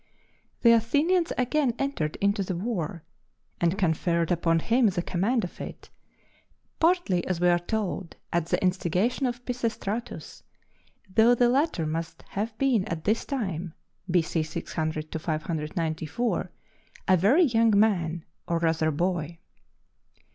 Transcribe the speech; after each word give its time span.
The 0.63 0.71
Athenians 0.71 1.31
again 1.37 1.75
entered 1.77 2.15
into 2.15 2.41
the 2.41 2.55
war, 2.55 3.03
and 3.59 3.77
conferred 3.77 4.31
upon 4.31 4.57
him 4.57 4.87
the 4.87 5.03
command 5.03 5.43
of 5.43 5.61
it 5.61 5.91
partly, 6.79 7.23
as 7.27 7.39
we 7.39 7.47
are 7.49 7.59
told, 7.59 8.15
at 8.33 8.47
the 8.47 8.59
instigation 8.63 9.27
of 9.27 9.45
Pisistratus, 9.45 10.41
though 11.07 11.35
the 11.35 11.49
latter 11.49 11.85
must 11.85 12.23
have 12.29 12.57
been 12.57 12.83
at 12.85 13.03
this 13.03 13.25
time 13.25 13.75
(B.C. 14.09 14.41
600 14.41 15.15
594) 15.21 16.51
a 17.07 17.15
very 17.15 17.43
young 17.43 17.79
man, 17.79 18.25
or 18.47 18.57
rather 18.57 18.87
a 18.87 18.91
boy. 18.91 19.37